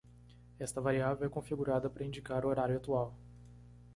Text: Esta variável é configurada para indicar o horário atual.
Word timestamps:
Esta 0.59 0.81
variável 0.81 1.27
é 1.27 1.29
configurada 1.29 1.87
para 1.87 2.03
indicar 2.03 2.43
o 2.43 2.47
horário 2.49 2.75
atual. 2.75 3.13